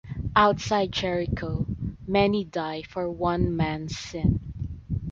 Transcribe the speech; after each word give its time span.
Outside 0.35 0.91
Jericho, 0.91 1.67
many 2.07 2.43
die 2.43 2.81
for 2.81 3.11
one 3.11 3.55
man’s 3.55 3.95
sin. 3.99 4.39